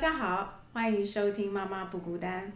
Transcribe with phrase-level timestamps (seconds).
[0.00, 2.46] 大家好，欢迎收听《妈妈不孤单》，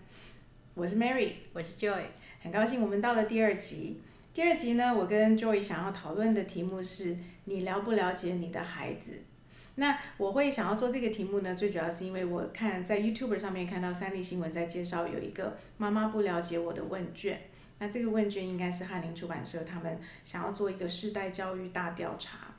[0.72, 2.00] 我是 Mary，我是 Joy，
[2.40, 4.00] 很高兴我们到了第二集。
[4.32, 9.20] 第二集呢，我跟 Joy 想要讨论的题目是你了不了解你的孩子？
[9.74, 17.38] 那我会想要做这个题目呢，最主要是因为我看在 YouTube 上面看到三立新闻在介绍有一个妈妈不了解我的问卷，
[17.78, 22.53] 那这个问卷应该是翰林出版社他们想要做一个世代教育大调查。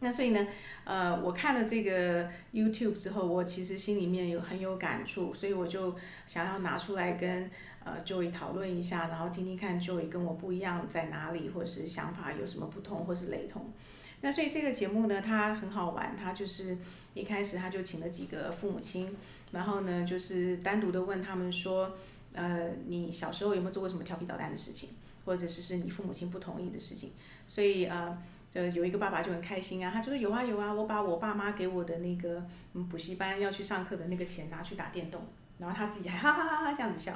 [0.00, 0.46] 那所以呢，
[0.84, 7.50] 呃，我看了这个 YouTube 之后，我其实心里面有很有感触，所以我就想要拿出来跟
[7.84, 13.72] 呃 Joey 讨论一下，然后听听看 Joey 跟我不一样在哪里，或者是想法有什么不同或是雷同。
[14.20, 16.78] 那所以这个节目呢，它很好玩，它就是
[17.14, 19.16] 一开始他就请了几个父母亲，
[19.50, 21.96] 然后呢就是单独的问他们说，
[22.34, 24.90] 呃，你小时候有没有做过什么调皮捣蛋的事情，
[25.24, 27.10] 或者是是你父母亲不同意的事情？
[27.48, 28.16] 所以呃。
[28.50, 35.20] 就有一个爸爸就很开心啊，他就说有啊有啊，我把我爸妈给我的那个嗯补习班要去上课的那个钱拿去打电动，
[35.58, 37.12] 然后他自己还哈哈哈哈这样子笑。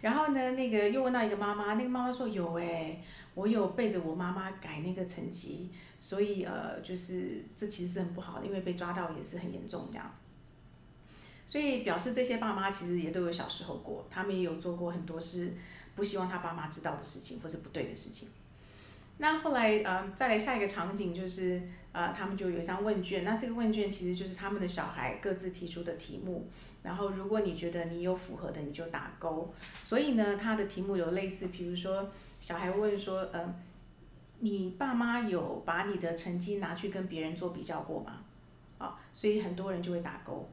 [0.00, 3.00] 然后呢，那个又问到一个妈妈，那个妈妈说有哎，
[3.34, 10.14] 我有背着我妈妈改那个成绩，所以呃就是这其实是很不好的，因为被抓到也是很严重这样。
[11.46, 15.54] 所以表示这些爸妈其实也都有小时候过，他们也有做过很多是
[15.94, 18.28] 不希望他爸妈知道的事情或者不对的事情。
[19.18, 21.62] 那后来呃，再来下一个场景就是
[21.92, 26.48] 呃，他们就有一张问卷，那这个问卷其实就是他们的小孩各自提出的题目，
[26.82, 29.54] 然后如果你觉得你有符合的，你就打勾。
[29.80, 33.54] 所以呢，他的题目有类似，比如说小孩问说，呃，
[34.40, 38.18] 你爸妈有把你的成绩拿去跟别人做比较过吗？
[38.78, 40.50] 啊，所以很多人就会打勾。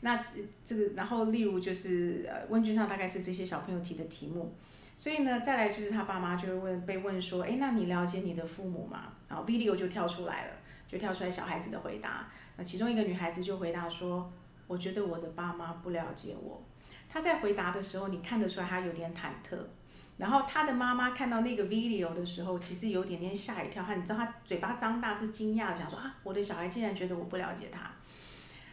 [0.00, 4.52] 那这这个，然后例如就是呃，问卷上大概是这些小朋友提的题目。
[5.00, 9.04] 所以呢，再来就是他爸妈就会问，被问说，哎，那你了解你的父母吗？
[9.30, 10.52] 然后 video 就跳出来了，
[10.86, 12.28] 就跳出来小孩子的回答。
[12.58, 14.30] 那其中一个女孩子就回答说，
[14.66, 16.62] 我觉得我的爸妈不了解我。
[17.08, 19.56] 她在回答的时候，你看得出来她有点忐忑。
[20.18, 27.90] 然后她的妈妈看到那个 video 的时候，其实有点点吓一跳，她你知道她嘴巴张大是惊讶的，想说啊，我的小孩竟然觉得我不了解他。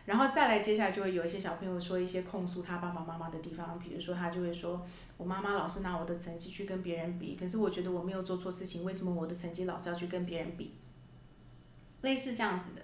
[0.08, 4.82] 然后再来，接下来就会有一些小朋友说一些控诉他爸爸妈妈的地方，比如说他就会说，
[5.18, 10.74] 我妈妈老是拿我的成绩去跟别人比，可是我觉得我没有做错事情，为什么我的成绩老是要去跟别人比？
[12.04, 12.82] 类似这样子的，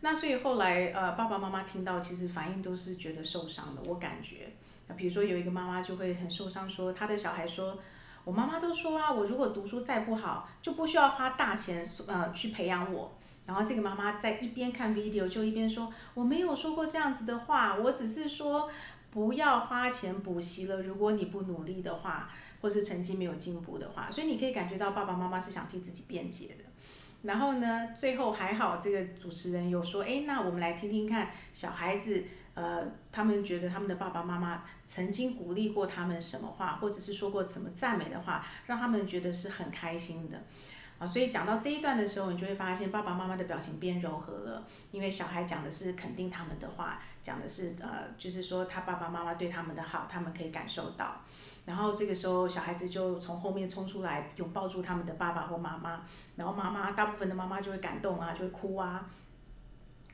[0.00, 4.50] 那所以后来呃爸爸妈妈听到，其实反应都是觉得受伤的，我感觉，
[4.88, 7.78] 那比如说有一个妈妈就会很受伤，说她的小孩说，
[8.24, 13.12] 我妈妈都说啊，我如果读书再不好，就不需要花大钱呃去培养我。
[13.48, 18.70] 然后这个妈妈在一边看 video 就一边说：“我没有说过这样子的话，我只是说
[19.10, 20.82] 不要花钱补习了。
[20.82, 22.28] 如果你不努力的话，
[22.60, 26.64] 或是成绩没有进步的话，所以你可以感觉到爸爸妈妈是想替自己辩解的。
[27.22, 32.22] 然后呢，最后还好这个主持人有说：哎，那我们来听听看小孩子，
[32.52, 40.38] 呃，他们觉得他们的爸爸妈妈曾经鼓励过他们什么话，或者是说过什么赞美的话，让他们觉得是很开心的。”
[40.98, 51.20] 啊，所以讲到这一段的时候，你就会发现爸爸妈妈的表情变柔和了，因为小孩讲的是肯定他们的话，讲的是呃，就是说他爸爸妈妈对他们的好，他们可以感受到。
[51.64, 56.00] 然后这个时候，小孩子就从后面冲出来，拥抱住他们的爸爸或妈妈，
[56.34, 59.08] 然后妈妈大部分的妈妈就会感动啊，就会哭啊。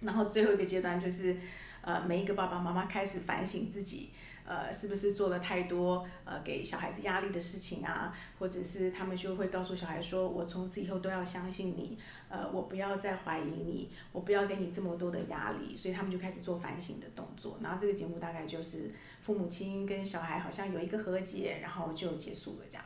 [0.01, 1.34] 然后最后一个阶段就是，
[1.81, 4.11] 呃，每一个爸爸妈妈开始反省自己。
[4.47, 8.15] 呃，是不是做了太多呃给小孩子压力的事情啊？
[8.38, 17.59] 或者是他们就会告诉小孩说：“我从此以后都要相信你，呃，我不要再怀疑你，我不要给你这么多的压力。”所以他们就开始做反省的动作。
[17.62, 18.91] 然后这个节目大概就是
[19.22, 22.84] 父母亲跟小孩好像有一个和解，然后就结束了这样。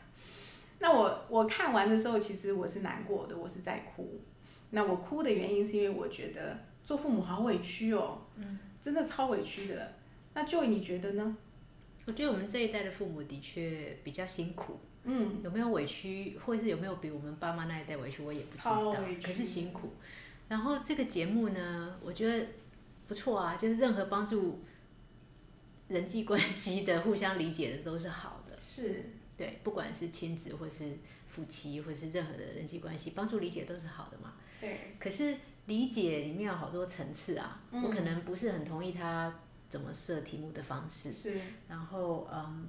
[0.78, 4.20] 那我我看完的时候，其实我是难过的，我是在哭。
[4.70, 9.94] 那我哭的原因是因为我觉得做父母好委屈哦，嗯真的超委屈的。
[10.34, 11.36] 那 Joy 你觉得呢？
[12.08, 18.94] 我觉得我们这一代的父母的确比较辛苦，嗯，有没有委屈，或者是有没有比我们爸妈那一代委屈，我也不知道。
[19.22, 19.92] 可是辛苦。
[20.48, 22.46] 然后这个节目呢，我觉得
[23.06, 24.60] 不错啊，就是任何帮助
[25.88, 28.56] 人际关系的、互相理解的都是好的。
[28.58, 29.04] 是。
[29.36, 30.96] 对，不管是亲子，或是
[31.28, 34.32] 夫妻，或是任何的人际关系，帮助理解都是好的嘛。
[34.58, 34.94] 对。
[34.98, 39.40] 可是理解里面有好多层次啊，我可能不是很同意他。
[39.68, 42.66] 怎么设题目的方式，是，然后嗯，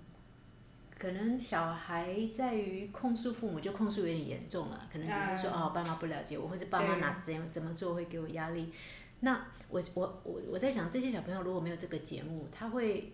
[0.97, 8.73] 可能小孩在于控诉父母，就控诉有点严重了，可能只是说哦，爸妈不了解我，或者爸妈拿怎样怎么做会给我压力。
[9.21, 13.13] 那我我我我在想，这些小朋友如果没有这个节目，他会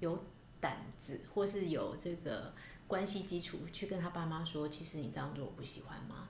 [0.00, 0.24] 有
[0.60, 2.52] 胆子，或是有这个
[2.86, 6.28] 关系基础去跟他爸妈说，其实你这样做我不喜欢吗？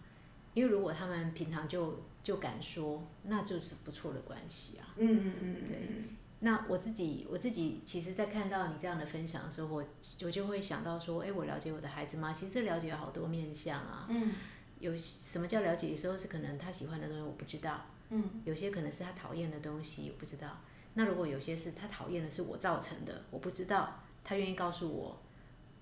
[0.55, 4.87] 因为如果他们平常就就敢说，那就是不错的关系啊。
[4.97, 6.05] 嗯嗯嗯，对。
[6.45, 9.85] 那我自己，我自己其实，在看到你这样的分享的时候，我
[10.25, 12.35] 我就会想到说，哎，我了解我的孩子吗？
[12.35, 14.07] 其实了解有好多面相啊。
[14.11, 14.33] 嗯。
[14.79, 15.91] 有什么叫了解？
[15.91, 17.87] 有时候是可能他喜欢的东西我不知道。
[18.11, 18.43] 嗯。
[18.45, 20.61] 有些可能是他讨厌的东西，我不知道。
[20.93, 25.23] 那如果有些是他讨厌的是我造成的，我不知道，他愿意告诉我，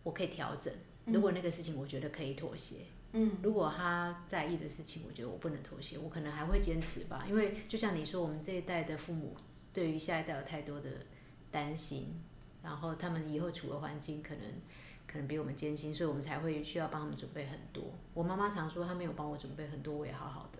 [0.05, 0.73] 我可以调整。
[1.07, 2.77] 如果那个事情我觉得可以妥协。
[3.15, 3.33] 嗯。
[3.43, 7.25] 如果他在意的事情，我觉得我不能妥协，我可能还会坚持吧。
[7.29, 9.37] 因为就像你说，我们这一代的父母。
[9.73, 10.91] 对于下一代有太多的
[11.51, 12.15] 担心，
[12.63, 14.45] 然后他们以后处的环境可能
[15.07, 17.85] 可能比我们艰辛，所以我们才会需要帮他们准备很多。
[18.15, 20.59] 我妈妈常说，她没有帮我准备很多，我也好好的。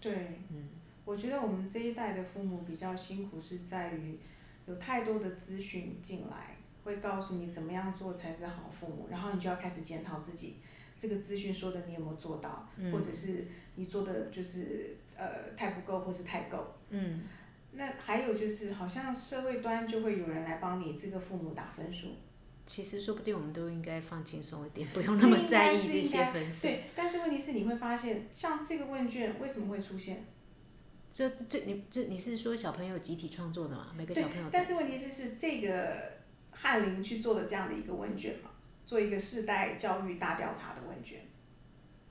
[0.00, 0.68] 对，嗯，
[1.04, 4.18] 我觉得我们这一代的父母比较辛苦，是在于
[4.66, 10.56] 有太多的资讯进来，会告诉你怎么样做才是好父母，然后你就要开始检讨自己，
[10.98, 13.46] 这个资讯说的你有没有做到，或者是
[13.76, 16.74] 你做的就是呃太不够，或是太够。
[16.88, 17.22] 嗯。
[17.74, 22.08] 那还有就是，好像社会端就会有人来帮你这个父母打分数。
[22.66, 26.62] 其实说不定我们都应该放轻松一点，不用那么在意这些分数。
[26.62, 30.26] 对，但是问题是你会发现，像这个问卷为什么会出现？
[31.14, 33.92] 这这你这你是说小朋友集体创作的吗？
[33.96, 34.48] 每个小朋友。
[34.52, 35.96] 但是问题是是这个
[36.50, 38.50] 翰林去做的这样的一个问卷嘛，
[38.84, 41.20] 做一个世代教育大调查的问卷。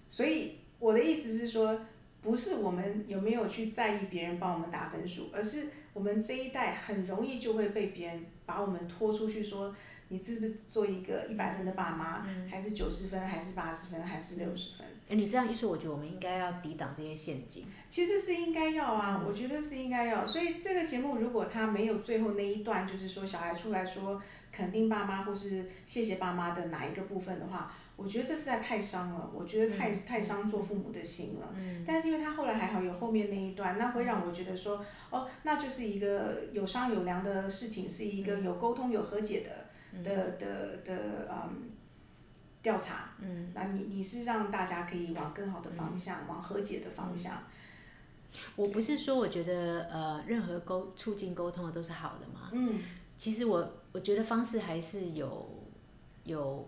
[0.10, 1.80] 所以我的意思是说。
[2.22, 9.76] 不是我们有没有去在意别人帮我们打分数，而是我们这一代很容易就会被别人把我们拖出去说，
[10.10, 14.88] 你是不是做一个一百分的爸妈，还是九十分，还是八十分，还是六十分？
[15.10, 17.66] 哎，你这样一说，我觉得我们应该要抵挡这些陷阱。
[17.90, 20.26] 其实是应该要啊，我觉得是应该要。
[20.26, 24.22] 所以这个节目如果他没有最后那一段，就是说小孩出来说
[24.52, 27.74] 肯定爸妈或是谢谢爸妈的哪一个部分的话。
[27.98, 31.54] 我觉得这实在太伤了，我觉得太太伤做父母的心了。
[31.86, 41.70] 但是因为他后来还好有后面那一段，那会让我觉得说，哦，那就是一个有商有量的事情，是一个有沟通有和解的的的的嗯
[42.64, 43.12] 调查。
[43.20, 43.52] 嗯。
[43.54, 47.44] 那你你是让大家可以往更好的方向，往和解的方向。
[48.56, 52.50] 我不是说我觉得呃任何沟促进沟通的都是好的嘛。
[52.54, 52.80] 嗯。
[53.16, 55.48] 其实我我觉得方式还是有
[56.24, 56.68] 有。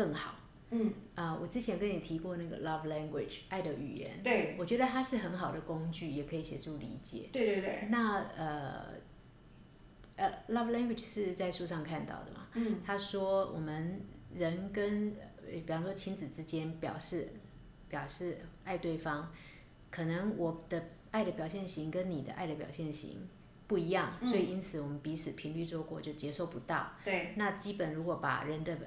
[0.00, 0.34] 更好，
[0.70, 7.28] 嗯，啊，我之前跟你提过那个 love language 爱的语言，对，我觉得它是很好的工具，也可以协助理解。
[7.30, 7.88] 对对对。
[7.90, 8.94] 那呃，
[10.16, 12.46] 呃，love language 是在书上看到的嘛？
[12.54, 12.80] 嗯。
[12.82, 14.00] 他说我们
[14.34, 15.14] 人跟，
[15.50, 17.28] 比方说亲子之间表示
[17.90, 19.30] 表示爱对方，
[19.90, 23.28] 可能我的爱的表现型跟你的爱的表现型
[23.66, 26.90] 不一样，所以因此我们彼此频率做过就接受不到。
[27.04, 27.34] 对。
[27.36, 28.78] 那基本如果把人的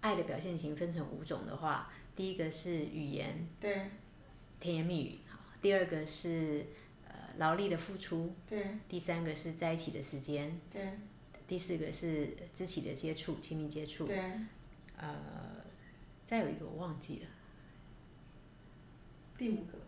[0.00, 3.90] 爱的表现型分成五种的话，第一个是语言，对，
[4.58, 5.18] 甜言蜜语，
[5.60, 6.64] 第二个是
[7.06, 8.66] 呃劳力的付出，对。
[8.88, 10.90] 第三个是在一起的时间，对。
[11.46, 14.18] 第四个是肢体的接触，亲密接触，对。
[14.96, 15.16] 呃，
[16.24, 17.26] 再有一个我忘记了，
[19.36, 19.78] 第五个，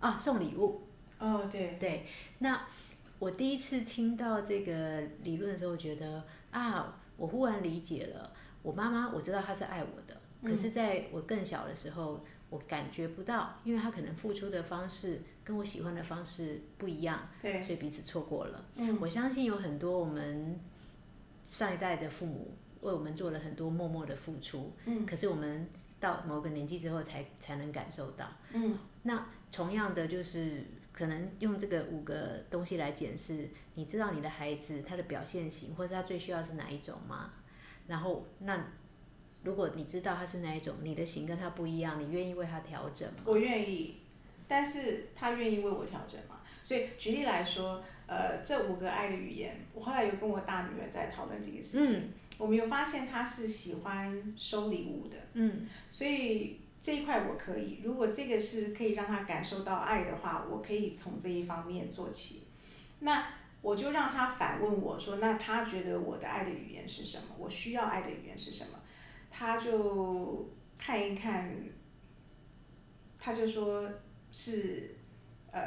[0.00, 0.82] 啊，送礼物。
[1.18, 1.76] 哦，对。
[1.78, 2.06] 对，
[2.40, 2.66] 那
[3.18, 8.32] 我第一次听到这个理论的时候，我觉得啊，我忽然理解了。
[8.66, 18.66] 我妈妈我知道她是爱我的，可是在我更小的时候，我感觉不到，因为她可能付出的方式跟我喜欢的方式不一样，对，所以彼此错过了。
[18.74, 20.58] 嗯，我相信有很多我们
[21.46, 25.70] 上一代的父母为我们做了很多默默的付出，嗯，可是我们
[26.00, 28.26] 到某个年纪之后才才能感受到。
[28.52, 37.30] 嗯，那同样的就是可能用这个五个东西来检视，你知道你的孩子他的表现型或者他最需要是哪一种吗？
[37.86, 38.66] 然后，那
[39.42, 43.18] 如果你知道他是哪一种，你的型跟他不一样，你愿意为他调整吗？
[43.24, 43.96] 我愿意，
[44.48, 46.40] 但是他愿意为我调整吗？
[46.62, 62.42] 所以举例来说，呃，这五个爱的语言，我后来有跟我大女儿在讨论这个事情，我们有发现她是喜欢收礼物的，嗯，所以这一块我可以，如果这个是可以让她感受到爱的话，我可以从这一方面做起，
[62.98, 63.28] 那。
[63.66, 67.34] 我就让他反问我说：“那他觉得我的爱的语言是什么？
[67.36, 68.78] 我需要爱的语言是什么？”
[69.28, 71.52] 他就看一看，
[73.18, 73.90] 他就说
[74.30, 74.94] 是
[75.50, 75.60] 呃，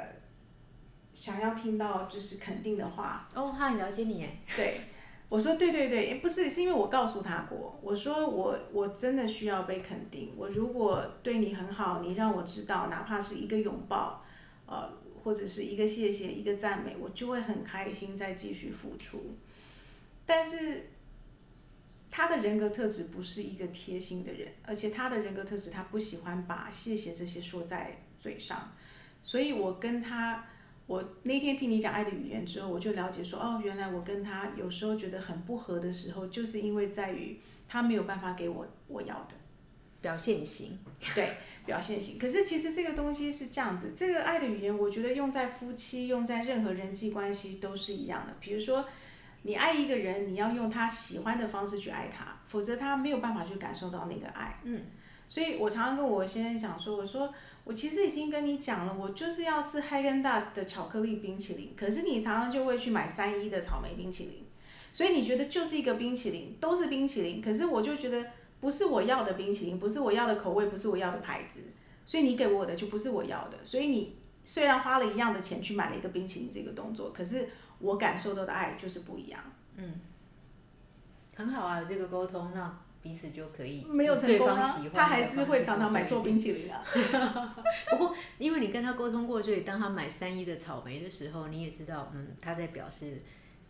[1.12, 3.27] 想要听到就是肯定的话。
[3.36, 4.29] 哦，他很了解你哎。
[4.56, 4.79] 对，
[5.27, 10.34] 我说对对对，不是是因为我告诉他过，我说我我真的需要被肯定。
[10.38, 14.24] 我如果对你很好，你让我知道，哪怕是一个拥抱，
[14.68, 14.89] 呃。
[15.29, 19.36] 或者是一个谢谢，一个赞美，我就会很开心，再继续付出。
[20.25, 20.88] 但是
[22.09, 28.71] 他的人格特质不是一个贴心的人，而且他的人格特质，他不喜欢把谢谢这些说在嘴上。
[29.21, 30.43] 所以我跟他，
[30.88, 39.36] 我那天听你讲爱的语言之后，我就了解说，哦，原来我跟他有时候觉得很不合的时候，就是因为在于他没有办法给我我要的。
[40.01, 40.79] 表现型，
[41.13, 41.34] 对，
[41.65, 42.18] 表现型。
[42.18, 48.34] 可是其实这个东西是这样子，这个爱的语言，我觉得用在夫妻，用在任何人际关系都是一样的。
[48.39, 48.86] 比如说，
[49.41, 54.60] 你爱一个人，你要用他喜欢的方式去爱他，否则他没有办法去感受到那个爱。
[54.63, 54.86] 嗯。
[55.27, 57.34] 所以我常常跟我先生讲说，我说
[57.65, 64.46] 我其实已经跟你讲了，我就是要吃 Hagen Dazs 的巧克力冰淇淋，可是你常常就会去买三一的草莓冰淇淋，
[64.91, 68.25] 所以你觉得就是一个冰淇淋，都是冰淇淋，可是我就觉得。
[68.61, 71.61] 不是我要的冰淇淋，不是我要的口味，不是我要的牌子，
[72.05, 73.57] 所以你给我的就不是我要的。
[73.63, 77.47] 所以你虽然花了一样的钱去买了一个冰淇淋这个动作，可是
[77.79, 79.39] 我感受到的爱就是不一样。
[79.77, 80.01] 嗯，
[81.35, 86.83] 很好啊，有这个沟通，那彼此就可以没有成功啊，他还是会常常买错冰淇淋啊。
[87.91, 93.21] 不过因为你跟他沟通过，所以当他买三一的草莓的时候，你也知道，嗯，他在表示。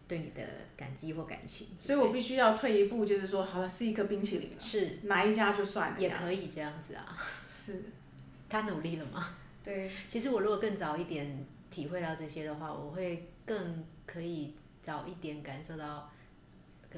[0.09, 0.41] 对你的
[0.75, 7.15] 感激或感情，所以我必须要退一步，就是说，好了，是一颗冰淇淋了，是哪一家就算了，也可以这样子啊。
[7.47, 7.83] 是，
[8.49, 9.35] 他努力了吗？
[9.63, 9.91] 对。
[10.07, 16.09] 其实我如果更早一点体会到这些的话，我会更可以早一点感受到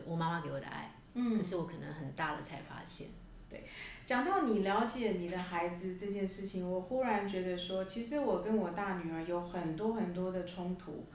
[0.05, 0.95] 我妈妈给我的爱。
[1.13, 1.37] 嗯。
[1.37, 3.07] 可是我可能很大了才发现。
[3.49, 3.65] 对，
[4.05, 11.05] 讲到你了解你的孩子这件事情，我忽然觉得说，其实我跟我大女儿有很多很多的冲突。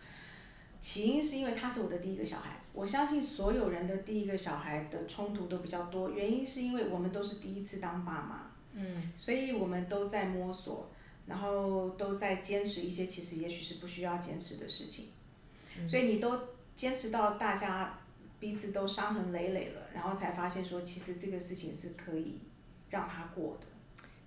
[0.87, 10.89] 起因是因为他是我的第一个小孩，我相信所有人的第一个小孩的冲突都比较多，原因是因为我们都是第一次当爸妈，嗯，所以我们都在摸索，
[11.27, 15.07] 然后都在坚持一些其实也许是不需要坚持的事情，
[15.89, 16.39] 所以你都
[16.77, 17.99] 坚持到大家
[18.39, 22.39] 彼此都伤痕累累了，然后才发现说其实这个事情是可以
[22.91, 23.67] 让他过的。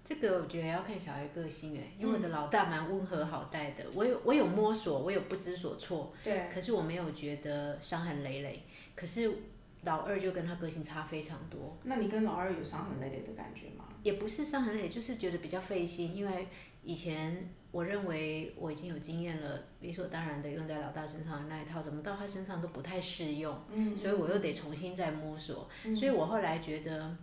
[0.09, 8.63] 这个我觉得要看小孩个性哎，因为我的老大蛮温和好带的，我有我有摸索，我有不知所措，对，可是我没有觉得伤痕累累。
[8.95, 9.31] 可是
[9.83, 11.77] 老二就跟他个性差非常多。
[11.83, 13.85] 那你跟老二有伤痕累累的感觉吗？
[14.01, 16.47] 也不是伤痕累累，就是觉得比较费心，因为
[16.83, 27.15] 以前我认为我已经有经验了，理所当然的用在老大身上的那一套，怎么到他身上都不太适用，嗯，所以我又得重新再摸索，所以我后来觉得。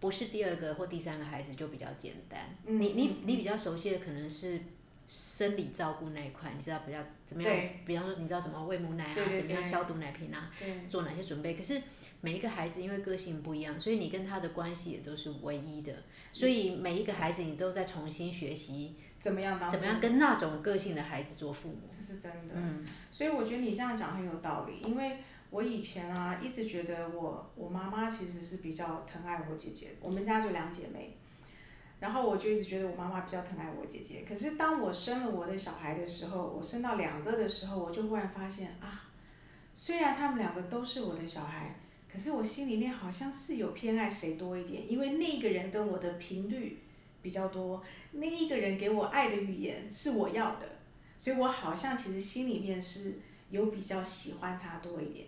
[0.00, 2.56] 不是第二个或第三个孩子就比较简单。
[2.64, 4.60] 你你你比较熟悉的可能是
[5.08, 7.52] 生理照顾那一块，你知道比较怎么样？
[7.84, 10.50] 比方说你知道怎么喂母奶啊，怎么样消毒奶瓶啊，
[10.88, 11.54] 做哪些准备？
[11.54, 11.80] 可是
[12.20, 15.94] 每一个孩子因为个性不一样，所以你跟他的关系也都是唯一的。
[16.32, 21.80] 所以每一个孩子你都在重新学习怎么样当怎么样跟那种个性的孩子做父母。
[21.88, 22.54] 这是真的。
[22.54, 22.86] 嗯。
[23.10, 25.18] 所以我觉得你这样讲很有道理，因为。
[25.50, 31.16] 我以前啊，一直觉得我我妈妈其实是比较疼爱我姐姐，我们家就两姐妹，
[31.98, 34.24] 然后我就一直觉得我妈妈比较疼爱我姐姐。
[34.28, 39.08] 可是当我生了我的小孩的时候，我生到两个的时候，我就忽然发现啊，
[39.74, 41.74] 虽然他们两个都是我的小孩，
[42.12, 46.78] 可是我心里面好像是有偏爱谁多一点，因为那个人跟我的频率
[47.22, 50.68] 比较多，那一个人给我爱的语言是我要的，
[51.16, 53.14] 所以我好像其实心里面是
[53.48, 55.26] 有比较喜欢他多一点。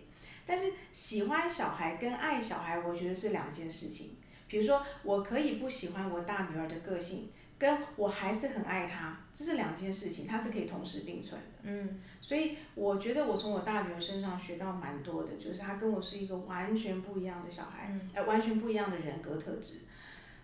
[0.51, 4.17] 但是喜欢小孩跟爱小孩，我觉得是两件事情。
[4.49, 11.59] 比如说，我可以不喜欢我大女儿的个性，跟我还是很爱她，这是两件事情，它是可以同时并存的。
[11.63, 12.01] 嗯。
[12.19, 19.75] 所以我觉得我从我大女儿身上学到蛮多的，就是她跟我是一个完全不一样的小孩，呃，完全不一样的人格特质。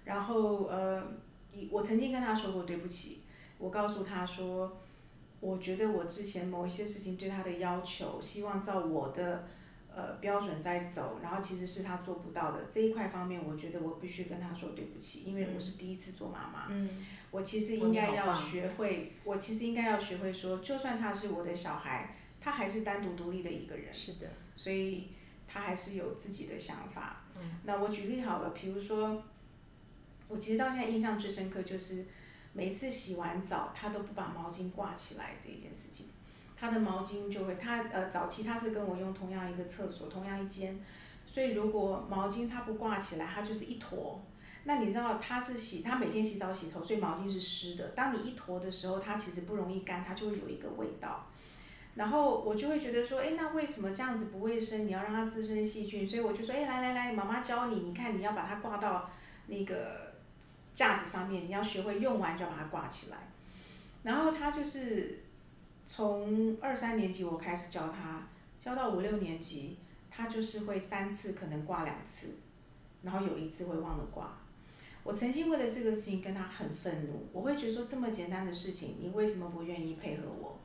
[0.05, 1.03] 然后呃，
[1.69, 3.23] 我曾经跟她说过对不起，
[3.57, 4.77] 我告诉她说，
[5.41, 9.45] 我觉得我之前某一些事情对她的要求，希望照我的。
[9.97, 12.65] 呃，标准在走，然后其实是他做不到的。
[12.69, 16.69] 这一块方面，我觉得我必须跟他说对不起，因为我是第一次做妈妈，
[17.31, 25.07] 我其实应该要学会，我其实应该要学会说，就算他是我的小孩，他还是单独独立的一个人，是的，所以
[25.47, 27.23] 他还是有自己的想法。
[27.35, 27.59] 嗯。
[27.63, 29.23] 那我举例好了，比如说，
[30.27, 32.05] 我其实到现在印象最深刻就是，
[32.53, 36.05] 每次洗完澡，他都不把毛巾挂起来这一件事情。
[36.59, 40.79] 他的毛巾就会，他呃早期他是跟我用同样一个厕所，同样一间，
[41.27, 44.19] 所以如果毛巾他不挂起来，他就是一坨。
[44.63, 47.89] 那你知道他是洗，他每天洗澡洗头，所以毛巾是湿的。
[47.89, 51.27] 当你一坨的时候，它其实不容易干，它就会有一个味道。
[51.95, 54.87] 然后我就会觉得说，哎，那为什么这样子不卫生？
[54.87, 59.09] 你要让它滋生细菌，所以我就说，哎，来来来，妈妈教你，你看你要把它挂到
[59.45, 60.13] 那个
[60.73, 63.17] 架子上面，你要学会用完就要把它挂起来。
[64.01, 65.23] 然后他就是。
[65.87, 68.27] 从二三年级我开始教他，
[68.59, 69.79] 教到五六年级，
[70.11, 72.27] 他就是会三次可能挂两次，
[73.01, 74.37] 然后有一次会忘了挂。
[75.03, 80.59] 我曾经为了这个事情跟他很愤怒，我会觉得说这么简单的事情，你为什么不愿意配合我？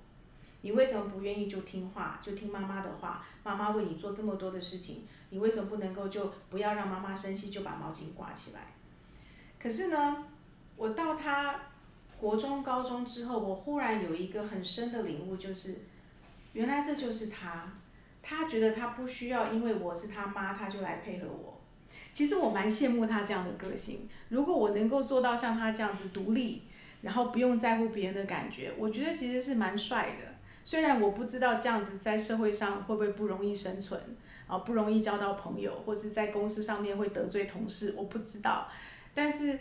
[0.62, 3.24] 你为什么不愿意就听话，就听妈妈的话？
[3.44, 8.74] 妈妈为你做这么多的事情，你为什么不能够就不要让妈妈生气，就把毛巾挂起来？
[9.60, 10.26] 可是呢，
[10.76, 11.60] 我到他
[12.22, 15.80] 国中、高中之后，我忽然有一个很深的领悟，就是
[16.52, 17.72] 原来这就是他，
[18.22, 21.60] 他觉得他不需要，因为我是他妈，他就来配合我。
[22.12, 24.08] 其实我蛮羡慕他这样的个性。
[24.28, 26.62] 如果我能够做到像他这样子独立，
[27.00, 30.32] 然后不用在乎别人的感觉，我觉得其实是蛮帅的。
[30.62, 34.00] 虽然我不知道这样子在社会上会不会不容易生存，
[34.46, 38.68] 啊，不容易交到朋友，或是在公司上面会得罪同事，我不知道。
[39.12, 39.58] 但是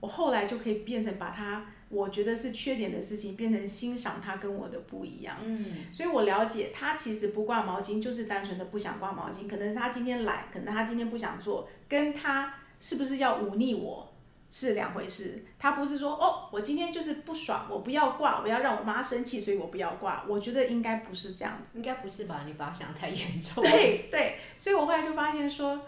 [0.00, 5.36] 我后来就可以变成把他我觉得是缺点的事情，变成欣赏他跟我的不一样。
[5.44, 14.12] 嗯，所以我了解他其实不挂毛巾，就是单纯的不想挂毛巾，可能是他今天懒，可能他今天不想做，跟他是不是要忤逆我
[14.50, 15.44] 是两回事。
[15.58, 20.24] 他不是说哦，我今天就是不爽，我不要挂，我要让我妈生气，所以我不要挂。
[20.28, 21.76] 我觉得应该不是这样子。
[21.76, 22.44] 应该不是吧？
[22.46, 23.62] 你把它想太严重。
[23.62, 25.80] 对对，所以我后来就发现说。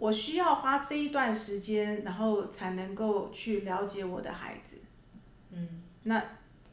[0.00, 4.76] 我需要花这一段时间，然后才能够去了解我的孩子。
[5.58, 5.68] 嗯。
[6.04, 6.22] 那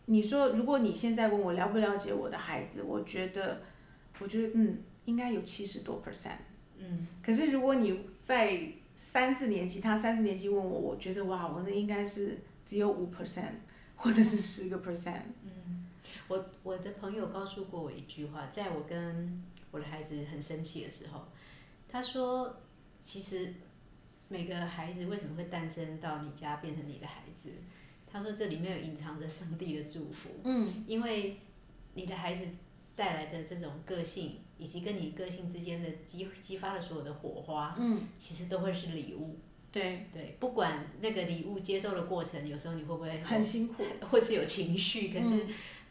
[0.05, 3.61] 你说，如果你现在问我了不了解我的孩子，我觉得，
[4.19, 6.37] 我觉得嗯，应该有七十多 percent。
[6.77, 7.07] 嗯。
[7.23, 13.53] 可是如果你在三四年级，他三四年级问我，我觉得哇，我那应该是只有五 percent，
[13.95, 15.21] 或者是十个 percent。
[15.43, 15.85] 嗯。
[16.27, 21.27] 我我的朋友告诉过我一句话，在我跟我的孩子很生气的时候，
[21.89, 22.57] 他说。
[23.07, 23.53] 其实，
[24.29, 27.51] 每个孩子为什么会诞生到你家变成你的孩子？
[28.17, 30.29] 他说这里面有隐藏着上帝的祝福。
[30.45, 30.85] 嗯。
[30.87, 31.37] 因为
[31.93, 32.45] 你的孩子
[32.95, 39.37] 带来的这种个性，以及跟你个性之间的激激发的所有的火花，嗯，其实都会是礼物。
[39.69, 40.07] 对。
[40.13, 45.45] 对，不管那个礼物接受的过程，有时候你会不会很辛苦，或是有情绪，可是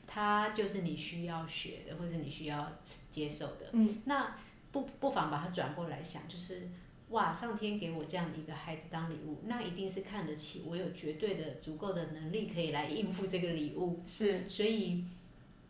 [0.07, 2.73] 它就是你需要学的，或者你需要
[3.13, 3.69] 接受的。
[3.73, 4.01] 嗯。
[4.07, 4.37] 那
[4.73, 6.69] 不不妨把它转过来想，就是。
[7.15, 7.33] 哇！
[7.33, 13.97] 上天给我这样的一个孩子当礼物，那一定是看得起我，有绝对的足够的能力可以来应付这个礼物。
[14.05, 14.49] 是。
[14.49, 15.05] 所以，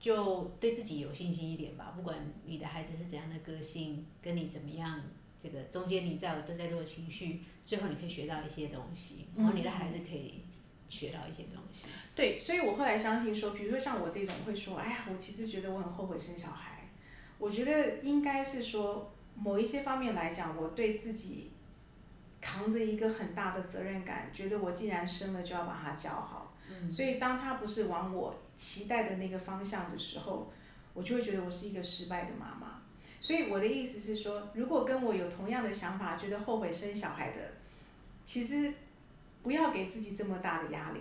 [0.00, 1.92] 就对自己有信心一点吧。
[1.94, 5.02] 不管你的孩子是怎样的个性，跟你怎么样，
[5.38, 10.40] 这个中间你在都在做情绪，最后你可以学到一些东西，然后你的孩子可以
[10.88, 11.88] 学到一些东西。
[12.14, 16.88] 对，所以我后来相信说，比如说像我这种会说，哎呀，我其实觉得我很后悔生小孩。
[17.38, 19.10] 我觉得应该是说。
[19.36, 21.50] 某一些方面来讲，我对自己
[22.40, 26.54] 扛着一个很大的责任感，觉得我既然生了，就要把它教好。
[26.68, 26.90] 嗯。
[26.90, 30.52] 所以，当他不是往我期待的那个方向的时候，
[30.92, 32.82] 我就会觉得我是一个失败的妈妈。
[33.20, 37.38] 所以，我的意思是说，如果跟我有同样的想法，觉得后悔生小孩的，
[38.24, 38.72] 其实
[39.42, 41.00] 不要给自己这么大的压力。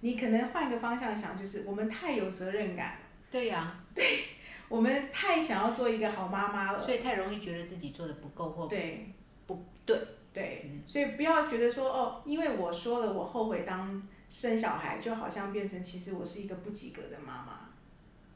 [0.00, 2.98] 你可能换个方向想，就是我们太有责任感。
[3.30, 3.80] 对呀。
[3.94, 4.04] 对。
[4.68, 9.12] 我们太想要做一个好妈妈了，所以太容易觉得自己做的不够或对
[9.46, 9.98] 不对
[10.32, 17.60] 对，所以不要觉得说哦，因为我说了我后悔当生小孩，就好像变成其实我是一个不及格的妈妈。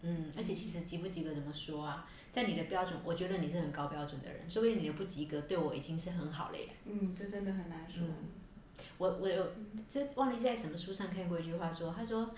[0.02, 2.08] 嗯，而且其实及不及格怎么说啊？
[2.32, 6.68] 在你的标准，我觉得你是很高标准的人，说不定你的不及格对我已经是很好了耶。
[6.86, 8.04] 嗯，这真的很难说。
[8.96, 9.46] 我我有
[9.90, 12.30] 这忘记在什么书上看过一句话，说他说，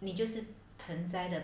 [0.00, 0.44] 你就是
[0.78, 1.42] 盆栽的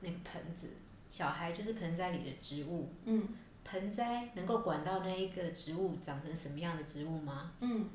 [0.00, 0.70] 那个盆子。
[1.16, 3.26] 小孩就是盆栽里的植物，嗯，
[3.64, 7.52] 盆栽能够管到那一个植物长成什么样的植物吗？
[7.60, 7.88] 嗯，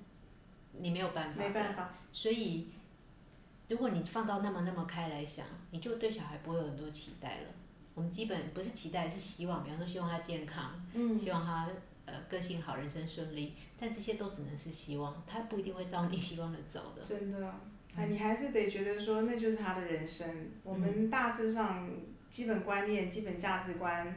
[0.71, 1.93] 你没有办法，没办法。
[2.11, 2.69] 所以，
[3.69, 7.49] 如果你放到那么那么开来想，你就对小孩不会有很多期待了。
[7.93, 11.69] 我们基本不是期待，是希望，比方说希望他健康，嗯，希望他
[12.07, 13.53] 呃个性好，人生顺利。
[13.79, 17.03] 但这些都只能是希望，他不一定会照你希望的走的。
[17.03, 17.53] 真的，
[17.95, 20.49] 哎，你还是得觉得说，那就是他的人生。
[20.63, 21.87] 我们大致上。
[22.31, 24.15] 基本观念、基本价值观，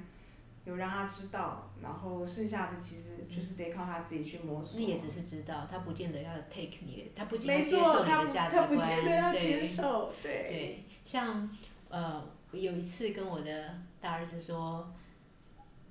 [0.64, 4.78] 有让他知道，然后剩下的其实就是得靠他自己去摸索。
[4.80, 8.68] 那也只是知道，他不见得要 take 你，他不见得接受你的价值观。
[8.68, 10.32] 他不见得要接受，对。
[10.48, 11.50] 对，像
[11.88, 14.88] 呃，有一次跟我的大儿子说，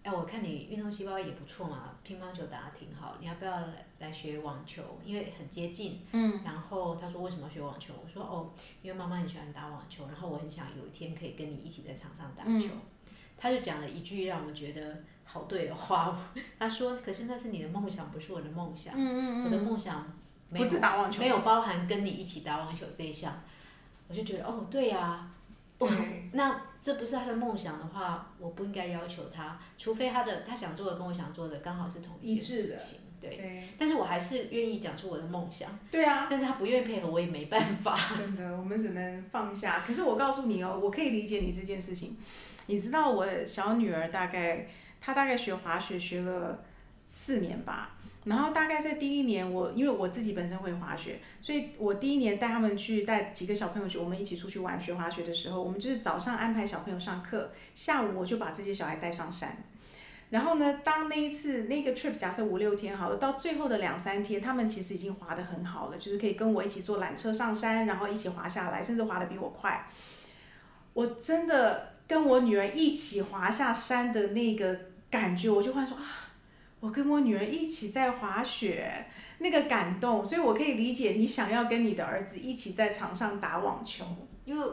[0.01, 3.67] 哎，我看你运动细胞也不错嘛，乒乓球打得挺好，你要不要
[4.03, 4.81] 来来学网球？
[5.05, 6.01] 因为很接近。
[6.11, 6.41] 嗯。
[6.43, 7.93] 然后他说为什么要学网球？
[8.03, 12.69] 我说哦，因为妈妈很喜欢打网球，然后我很想有一天可以跟你一起在场上打球。
[13.37, 18.93] 他就讲了一句让我觉得好对的话， 他说：“可是那是你的梦想，不是我的梦想。
[18.95, 20.05] 嗯嗯我的梦想
[20.49, 20.79] 没有
[21.19, 23.41] 没有包含跟你一起打网球这一项。”
[24.07, 25.29] 我就觉得哦，对呀。
[25.79, 25.89] 对。
[26.33, 32.99] 那这不是他的梦想的话，我不应该要求他，除非他的他想做的跟我想做的刚好是同一件事情。
[33.29, 33.63] 对。
[33.77, 35.69] 但是我还是愿意讲出我的梦想。
[35.91, 36.27] 对啊。
[36.29, 37.97] 但是他不愿意配合，我也没办法。
[38.17, 39.83] 真的，我们只能放下。
[39.85, 42.17] 可是我告诉你哦，我可以理解你这件事情。
[42.67, 44.67] 你知道我小女儿大概，
[45.01, 46.63] 她大概学滑雪学了
[47.07, 47.97] 四年吧。
[48.25, 59.57] 然后大概在第一年，我因为我自己本身会滑雪，所以我第一年带他们去带几个小朋友去，我们一起出去玩学滑雪的时候，我们就是早上安排小朋友上课，下午我就把这些小孩带上山。
[60.33, 69.85] 然后呢，当那一次那个 trip 假设五六天好了，到最后的两三天，他们其实已经滑得很好了，就是可以跟我一起坐缆车上山，然后一起滑下来，甚至滑得比我快。
[70.93, 74.75] 我真的跟我女儿一起滑下山的那个
[75.11, 76.03] 感觉，我就会说啊。
[76.79, 79.05] 我跟我女儿一起在滑雪，
[79.37, 84.03] 那个感动，所以我可以理解你想要跟你的儿子一起在场上打网球，
[84.45, 84.67] 因为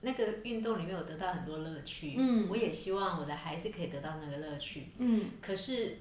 [0.00, 2.14] 那个运动里面有得到很多乐趣。
[2.16, 4.88] 嗯，我也希望我的孩子可以得到那个乐趣。
[4.98, 5.96] 嗯，可是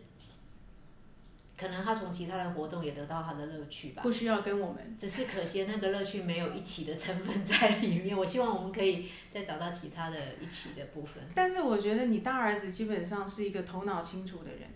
[1.58, 4.04] 可能他从其他的活动也得到他的乐趣吧。
[4.04, 4.98] 不需要跟我们。
[5.00, 8.16] 只是可惜那个乐趣没有一起的成分在里面。
[8.16, 11.24] 我希望我们可以再找到其他的一起的部分。
[11.34, 14.70] 但是我觉得你大儿子基本上是一个头脑清楚的人。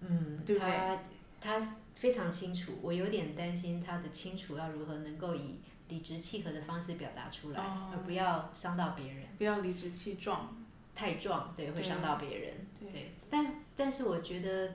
[0.00, 1.02] 嗯，他
[1.40, 5.60] 他非常清楚，我有点担心他的清楚要如何能够以
[5.92, 7.60] 理直气和的方式表达出来，
[7.92, 9.26] 而不要伤到别人。
[9.36, 10.56] 不要理直气壮，
[10.94, 12.54] 太壮，对，会伤到别人。
[12.80, 14.72] 对，但但是我觉得，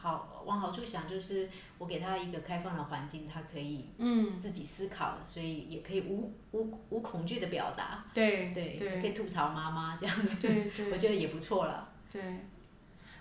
[0.00, 8.06] 好往好处想，就是我给他一个开放的环境，他可以嗯自己思考，所以也可以无无无恐惧的表达。
[8.14, 11.90] 对对，可以吐槽妈妈这样子，对对，我觉得也不错了。
[12.10, 12.22] 对。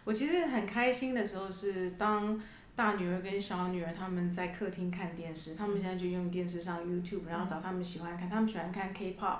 [0.05, 2.41] 我其实很开心的时候是当
[2.77, 9.39] 大女儿跟小女儿他们在客厅看电视，他们现在就用电视上 YouTube，然后找他们喜欢看，他们喜欢看 K-pop，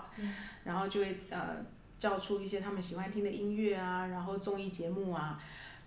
[0.64, 1.64] 然后就会呃
[2.00, 5.40] 叫出一些他们喜欢听的音乐啊，然后综艺节目啊，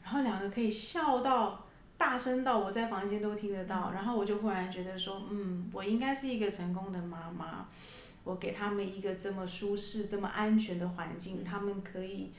[0.05, 1.67] 然后两个可以笑到
[1.99, 7.67] 大声到我在房间都听得到，然后我就忽然觉得说，嗯，我应该是一个成功的妈妈，
[8.23, 12.31] 我给他们一个这么舒适、这么安全的环境，他们可以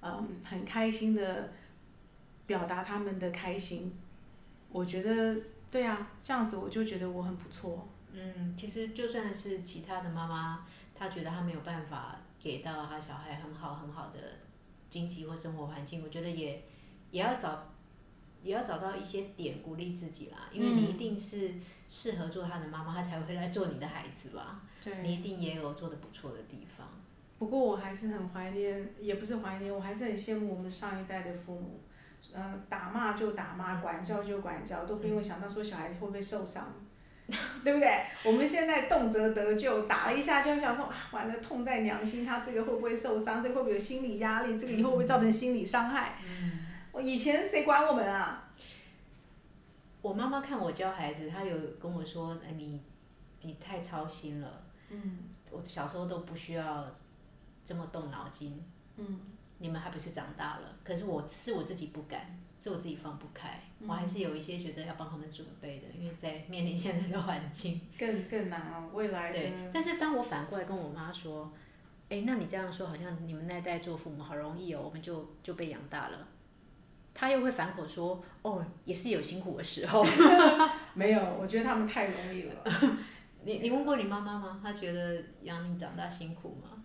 [0.00, 1.52] 嗯很开心的。
[2.48, 3.92] 表达他们的开心，
[4.70, 7.88] 我觉得对啊，这样子我就觉得我很不错。
[8.12, 14.18] 嗯，其实就算是其他的妈妈，她觉得她没有办法给到她小孩很好很好的
[14.88, 16.64] 经济或生活环境，我觉得也
[17.10, 17.70] 也要找
[18.42, 21.54] 也要找到一些点鼓励自己啦，因为你一定是
[21.88, 24.62] 适合做她的妈妈，她才会来做你的孩子吧。
[24.82, 25.02] 对。
[25.02, 26.88] 你一定也有做的不错的地方。
[27.38, 31.80] 不过我还是很怀念，也不是怀念，我还是很羡慕我们上一代的父母。
[32.34, 36.72] 嗯，打骂就打骂，管教就管教，都不用想到说小孩子会不会受伤，
[37.64, 38.04] 对不对？
[38.24, 43.42] 我们现在动辄得救，打了一下就想说，啊，完了痛在娘心，他这个会不会受伤？
[43.42, 44.58] 这会不会有心理压力？
[44.58, 46.16] 这个以后会不会造成心理伤害？
[46.92, 48.44] 我以前谁管我们啊？
[50.00, 52.80] 我妈妈看我教孩子，她有跟我说，哎，你
[53.42, 54.62] 你太操心了。
[54.90, 55.18] 嗯。
[55.50, 56.86] 我小时候都不需要
[57.64, 58.62] 这么动脑筋。
[58.96, 59.20] 嗯。
[59.58, 60.76] 你们还不是长大了？
[60.84, 63.60] 可是我是我自己不敢，是我自己放不开。
[63.86, 68.90] 我还是有一些觉得要帮他们准备的，因为在面临现在的环境，更更难哦。
[68.92, 71.52] 未来对，但是当我反过来跟我妈说
[72.08, 76.28] ：“哎，那你这样说，好像你们那代做父母好容易哦，我们就就被养大了。”
[77.14, 80.04] 她又会反口说：“哦，也是有辛苦的时候。
[80.94, 82.64] ”没有，我觉得他们太容易了。
[83.44, 84.60] 你你问过你妈妈吗？
[84.62, 86.77] 她觉得养你长大辛苦吗？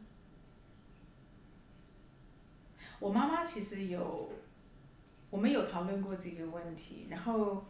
[3.03, 4.31] 我妈妈其实有，
[5.29, 7.61] 我们有讨论过这个问题，然后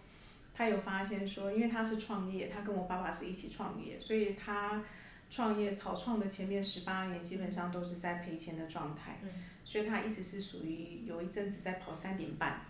[0.53, 4.83] 她有发现说，因为她是创业，她跟我爸爸是一起创业，所以她
[5.31, 9.17] 创业草创的前面十八年基本上都是在赔钱的状态，
[9.65, 12.61] 所以她一直是属于有一阵子在跑三点半，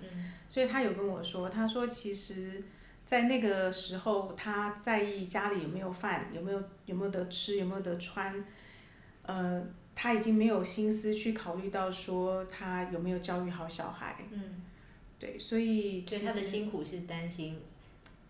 [0.48, 2.64] 所以她有跟我说，她说其实，
[3.06, 8.42] 在那个时候，她在意家里有没有饭，有没有有没有得吃，有没有得穿，
[9.24, 9.62] 呃。
[9.96, 14.62] 他已经没有心思去考虑到说他有没有教育好小孩，嗯，
[15.20, 17.62] 对，所以其实他的辛苦是担心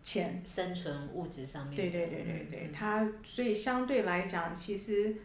[0.04, 1.76] 钱生存物质上面。
[1.76, 5.15] 对对对对对，他所以相对来讲，其实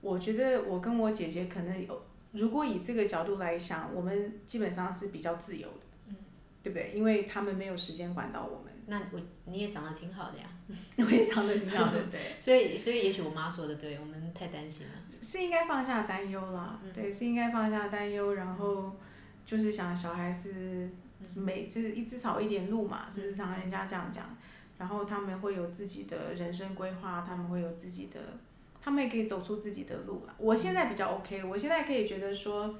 [0.00, 6.16] 我觉得我跟我姐姐可能有，如果以这个角度来想，我们基本上是比较自由的，嗯，
[6.62, 6.92] 对不对？
[6.94, 8.72] 因为他们没有时间管到我们。
[8.90, 10.44] 那我你也长得挺好的呀，
[10.96, 12.20] 我也长得挺好的，对。
[12.40, 14.92] 所以所以也许我妈说的对，我们太担心了。
[15.10, 18.94] 是应该放下担忧啦，对，是应该放下担忧，然后
[19.46, 20.90] 就是想小孩是
[21.34, 23.34] 每就是一枝草一点路嘛，是不是？
[23.34, 24.36] 常人家这样讲？
[24.76, 28.20] 然后他们会有自己的人生规划，他们会有自己的，
[28.80, 30.34] 他们也可以走出自己的路了。
[30.38, 32.76] 我现在比较 OK，我现在可以觉得说，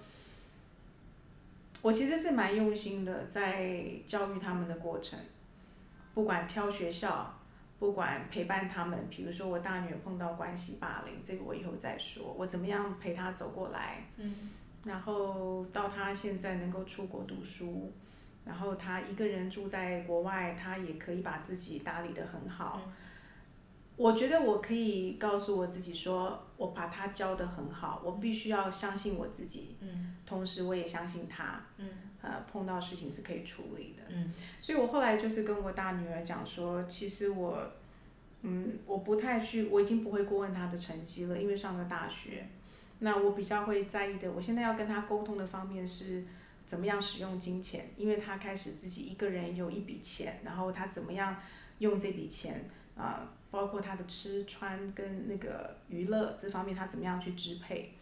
[1.82, 5.18] 我其实是蛮用心的，在教育他们的过程，
[6.14, 7.37] 不管挑学校，
[7.78, 14.50] 不管陪伴他们，比如说我大女儿碰到关系霸凌，这个我以后再说，我怎么样陪她走过来，嗯，
[14.84, 17.92] 然后到她现在能够出国读书，
[18.44, 22.82] 然后她一个人住在国外，她也可以把自己打理得很好。
[23.96, 31.88] 我觉得我可以告诉我自己说，我把她教得很好，我必须要相信我自己，嗯，同时我也相信她，嗯，
[32.20, 37.72] 呃，碰到事情是可以处理的，嗯，所以我后来就是跟我大女儿讲说，其实我，
[38.42, 42.48] 嗯，我不太去，我已经不会过问她的成绩了，因为上了大学，
[42.98, 46.24] 那我比较会在意的，我现在要跟她沟通的方面是
[46.66, 51.36] 怎么样使用金钱，因为她开始自己一个人有一笔钱，然后她怎么样
[51.78, 52.64] 用这笔钱
[52.96, 53.34] 啊。
[53.50, 57.94] 包括她的吃穿跟那个娱乐这方面，她怎么样去支配？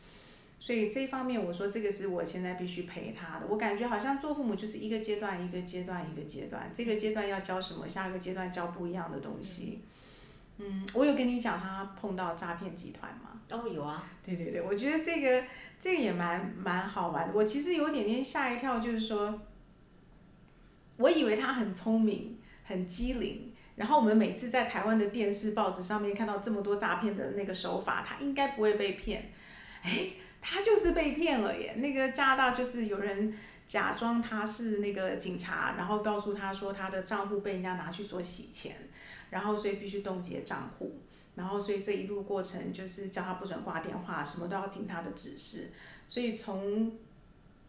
[0.59, 3.47] 所以这方面，我说这个是我现在必须陪他的。
[3.49, 9.83] 我感觉好像做父母就是一个阶段一个阶段一个阶段，这个阶段要教什么，下一个阶段教不一样的东西。
[10.59, 13.41] 嗯，我有跟你讲他碰到诈骗集团吗？
[13.51, 14.11] 哦，有啊。
[14.25, 15.45] 对对对，我觉得这个
[15.79, 17.35] 这个也蛮蛮好玩的。
[17.35, 19.39] 我其实有点点吓一跳，就是说，
[20.97, 23.53] 我以为他很聪明，很机灵。
[23.77, 29.31] 然后我们每次在台湾的电视、报纸上面看到这么多诈骗的那个手法，他应该不会被骗，
[29.83, 30.09] 哎，
[30.49, 31.75] 他就是被骗了耶！
[31.79, 38.77] 那个加拿大就是有人假装他是那个警察，然后告诉他说他的账户被人家拿去做洗钱，
[39.31, 41.01] 然后所以必须冻结账户，
[41.35, 45.73] 然后所以这一路过程就是叫他不准挂电话，什么都要听他的指示，
[46.07, 46.97] 所以从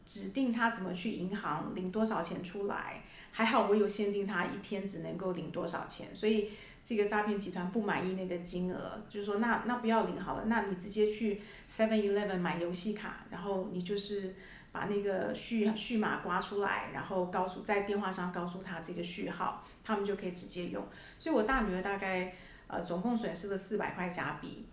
[0.06, 3.02] 指定他怎么去银行领多少钱出来。
[3.32, 6.52] 还好我有限定，他一天只能够领多少钱，所以
[6.88, 14.34] 这个诈骗集团不满意那个金额，就是说那那不要领好了，那你直接去 Seven Eleven 买游戏卡，然后你就是
[14.72, 20.82] 把那个序序码刮出来，然后告诉在电话上告诉他这个序号，他们就可以直接用。
[21.20, 22.34] 所以我大女儿大概
[22.68, 24.66] 呃总共损失了四百块加币，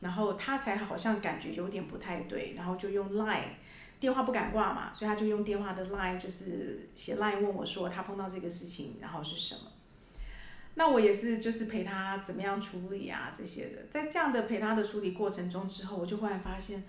[0.00, 3.54] 然后她才好像感觉有点不太对，然后就用 Line。
[4.00, 9.60] 电话不敢挂嘛，所以他就用电话的 line 就是写 line 问我说他碰到这个事情，然后是什么？
[10.74, 16.82] 那我也是就是陪他怎么样处理啊这些的，在这样的陪他的处理过程中之后，我就忽然发现，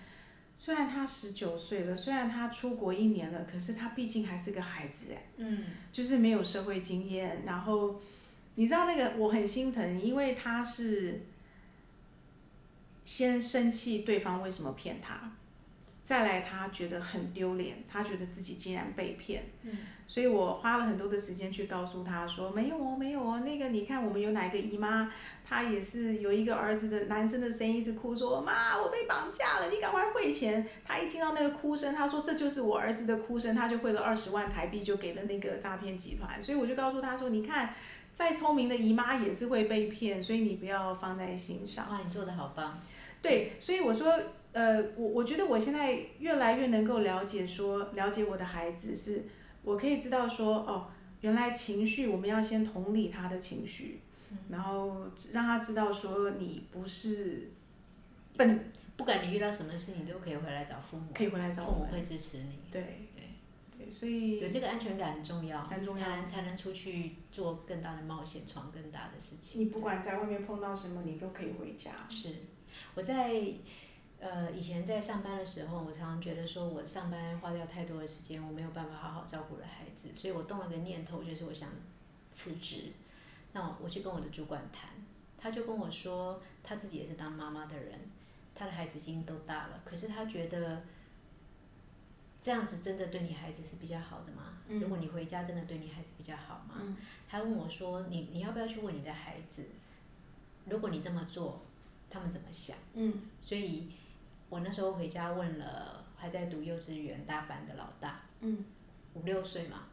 [0.55, 7.99] 虽然他十九岁了，虽然他出国一年了，可是他毕竟还是个孩子哎，嗯，就是没有社会经验，然后
[8.55, 11.25] 你知道那个我很心疼，因为他是
[13.03, 15.33] 先生气对方为什么骗他。
[16.11, 25.09] 再来，他觉得很丢脸，他觉得自己竟然被骗，嗯所以我花了很多的时间去告诉他说，没有哦，没有哦，那个你看我们有哪个姨妈，
[25.45, 30.67] 她也是有一个儿子的男生的声音一直哭说，妈，我被绑架了，你赶快汇钱。
[30.83, 37.73] 他一听到那个哭声，他说这就是我儿子的哭声，他就汇了二十万台币就给了那个诈骗集团，所以我就告诉他说，你看，
[38.13, 41.89] 再聪明的姨妈也是会被骗，所以你不要放在心上。
[41.89, 42.77] 哇，你做的好棒。
[43.21, 44.19] 对，所以我说。
[44.53, 49.23] 呃，我我觉得我现在越来越能够了解，说了解我的孩子，是
[49.63, 50.89] 我可以知道说，哦，
[51.21, 54.01] 原来情绪我们要先同理他的情绪，
[54.49, 57.49] 然后让他知道说你不是
[58.35, 62.81] 笨，不管你遇到什么事情都可以回来找父母，可以回来找父母会支持你，对
[63.15, 69.61] 对对，所以有这个安全感很重要，很重要，才能才能出去做更大的冒险，闯更大的事情。
[69.61, 71.91] 你不管在外面碰到什么，你都可以回家。
[72.09, 72.35] 是，
[72.95, 73.45] 我在。
[74.21, 81.69] 呃，以前在上班的时候，我常常觉得说，我上班花掉太多的时间，我没有办法好好照顾了孩子，所以我动了个念头，就是我想
[82.31, 82.91] 辞职。
[83.53, 84.91] 那我去跟我的主管谈，
[85.39, 87.99] 他就跟我说，他自己也是当妈妈的人，
[88.53, 90.83] 他的孩子已经都大了，可是他觉得
[92.43, 94.59] 这样子真的对你孩子是比较好的吗？
[94.67, 96.95] 如果你回家真的对你孩子比较好吗？
[97.27, 99.65] 他问我说，你你要不要去问你的孩子，
[100.65, 101.59] 如果你这么做，
[102.07, 102.77] 他们怎么想？
[102.93, 103.89] 嗯，所以。
[104.51, 108.19] 我那时候回家问了还在读幼稚园大班的老大，
[109.13, 109.85] 五六岁嘛，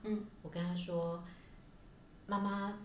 [0.43, 1.25] 我跟他说
[2.27, 2.77] ：“妈妈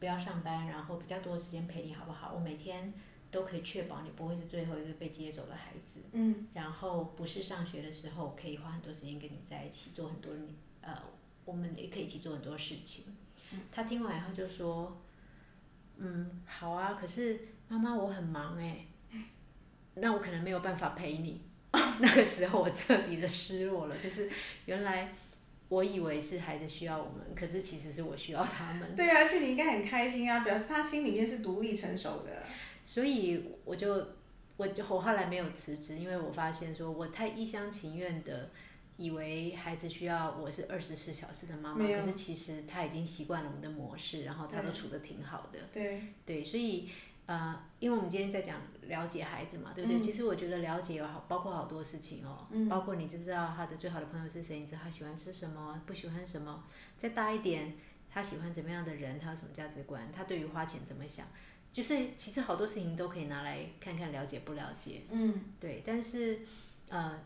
[0.00, 2.32] 不要上班，然后比较多的时间陪你好不好？
[2.34, 2.92] 我每天
[3.30, 6.00] 都可以确保你不会是最后一个被接走的孩子。
[6.54, 11.00] 然后不是上学的时候，可以花很多时间跟你在一起，做很多你呃，
[11.44, 13.04] 我们也可以一起做很多事情。”
[13.70, 15.00] 他听完以后就说
[15.98, 18.86] ：“嗯，好啊，可是妈妈我很忙哎。”
[20.00, 21.40] 那我可能没有办法陪你，
[22.00, 24.30] 那个时候我彻底的失落了，就是
[24.66, 25.12] 原来
[25.68, 28.94] 我以为是孩子需要我们，可是其实是我需要他们。
[28.96, 32.42] 对啊，而且你应该很开心啊，表示他心里面是独立成熟的。
[32.84, 34.08] 所以我就
[34.56, 38.50] 我就我后来没有辞职，因为我发现说我太一厢情愿的
[38.96, 45.58] 以为孩子需要我是二十四小时的妈妈，可是其实他已经习惯了我们的模式，然后他都处的挺好的。
[45.72, 46.88] 对，对，所以
[47.30, 48.56] 呃，因为我们今天在讲
[48.88, 50.00] 了解孩子嘛，对不对？
[50.00, 54.58] 嗯其实我觉得了解有好，包括好多事情哦，包括你知不知道他的最好的朋友是谁？
[54.58, 56.64] 你知道他喜欢吃什么，不喜欢什么？
[56.98, 57.74] 再大一点，
[58.10, 59.20] 他喜欢怎么样的人？
[59.20, 60.10] 他有什么价值观？
[60.10, 61.24] 他对于花钱怎么想？
[61.72, 65.02] 就是其实好多事情都可以拿来看看了解不了解。
[65.10, 66.40] 嗯，对，但是
[66.88, 67.16] 呃，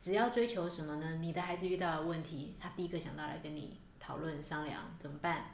[0.00, 1.16] 只要追求什么呢？
[1.20, 5.50] 你的孩子遇到的问题，他第一个想到来跟你讨论商量怎么办，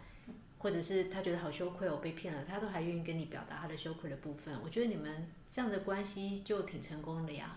[0.62, 4.57] 或者是他觉得好羞愧，我被骗了，他都还愿意跟你表达他的羞愧的部分。
[4.62, 7.57] 我觉得你们这样的关系就挺成功的呀。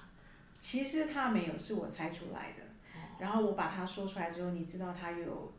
[0.60, 2.64] 其实他没有，是我猜出来的。
[3.20, 5.54] 然后我把他说出来之后，你知道他有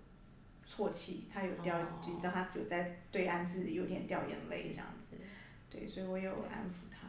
[0.67, 5.17] 啜泣，他有掉，哦你知道他有在对岸是有点掉眼泪这样子。
[5.71, 7.07] 对，所以我有安抚他。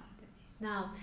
[0.59, 0.93] 那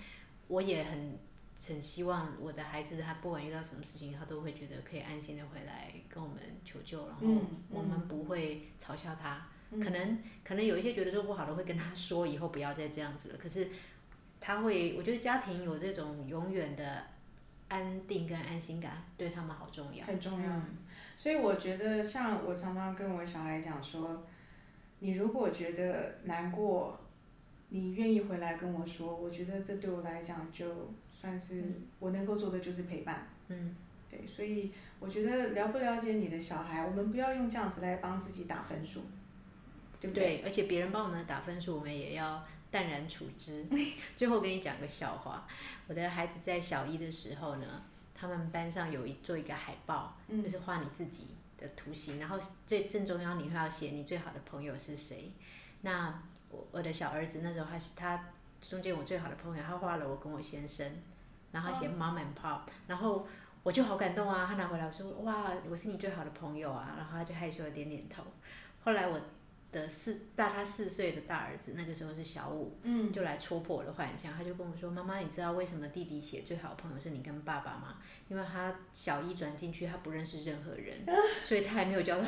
[0.47, 1.19] 我也很
[1.61, 9.47] 很希望我的孩子，他不管遇到什么事情，他都会觉得可以安心的回来跟我们求救，然后嗯我们不会嘲笑他。
[9.83, 13.39] 可能可能有一些觉得做不好的会跟他说，以后不要再这样子了。
[13.39, 13.69] 可是
[14.41, 17.05] 他会，我觉得家庭有这种永远的
[17.69, 20.07] 安定跟安心感，对他们好重要。
[20.07, 20.61] 很重要。
[21.17, 24.25] 所以我觉得，像我常常跟我小孩讲说，
[25.01, 27.01] 你如果觉得难过，
[27.71, 30.93] 你愿意回来跟我说，我觉得这对我来讲就
[31.25, 31.65] 算是
[31.99, 33.27] 我能够做的就是陪伴。
[33.49, 33.75] 嗯，
[34.11, 39.05] 对，所以我觉得了不了解你的小孩，我们不要用这样子来帮自己打分数，
[39.99, 40.39] 对不对？
[40.39, 43.65] 对，而且别人帮我们打分数，我们也要淡然处之。
[44.15, 45.49] 最后跟你讲个笑话，
[45.89, 47.83] 我的孩子在小一的时候呢，
[48.15, 55.33] 他们班上有一做一个海报，就是画你自己的图形，然后最正中央你会要写你最好的朋友是谁。
[55.81, 58.29] 那我我的小儿子那时候他是他
[58.61, 60.91] 中间我最好的朋友，他画了我跟我先生，
[61.55, 63.27] 然后他写 mom and pop，然后
[63.63, 68.23] 我就好感动啊，他拿回来我说哇，我是你最好的朋友啊，然后他就害羞的点点头。
[68.85, 69.19] 后来我
[69.73, 77.97] 的四大他四岁的大儿子，那个时候是小五，嗯，就来戳破我的幻想，他就跟我说：“妈妈，你知道为什么弟弟写最好的朋友是你跟爸爸吗？
[78.29, 81.05] 因为他小一转进去，他不认识任何人，
[81.43, 82.25] 所以他还没有交到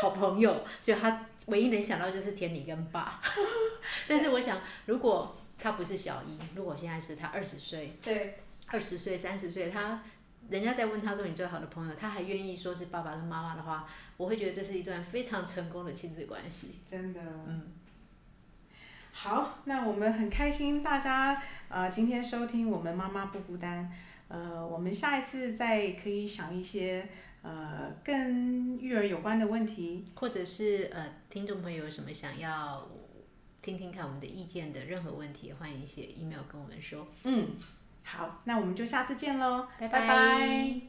[0.00, 3.20] 好朋友，所以他唯一能想到就是填你跟爸。
[4.08, 10.02] 但是我想，如果他不是小一，如果现在是他二十岁，对，二十岁、三十岁，他
[10.48, 16.76] 人家在问他说你最好的朋友，他还愿意说是爸爸跟妈妈的话，我会觉得这是一段非常成功的亲子关系。
[16.86, 17.20] 真的。
[17.46, 17.72] 嗯，
[19.12, 23.92] 好，那我们很开心大家呃今天收听我们妈妈不孤单，
[24.28, 27.08] 呃，我们下一次再可以想一些
[27.42, 30.04] 呃跟育儿有关的问题。
[30.14, 32.88] 或者是呃，听众朋友有什么想要
[33.60, 37.06] 听听看我们的意见的任何问题，欢迎写 email 跟我们说。
[37.24, 37.48] 嗯，
[38.10, 40.06] 好，那我们就下次见喽，拜拜。
[40.06, 40.87] 拜